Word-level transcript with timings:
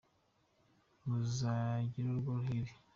Muzagire 1.07 2.07
urugo 2.09 2.29
ruhire. 2.37 2.73